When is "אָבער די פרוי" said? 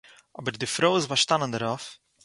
0.39-0.95